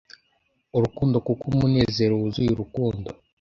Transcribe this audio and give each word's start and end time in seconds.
urukundo 0.77 1.15
kuko 1.27 1.43
umunezero 1.51 2.13
wuzuye 2.21 2.49
urukundo 2.53 3.09